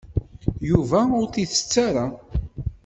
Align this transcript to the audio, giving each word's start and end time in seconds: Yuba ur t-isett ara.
Yuba 0.69 0.99
ur 1.19 1.25
t-isett 1.33 1.73
ara. 1.87 2.05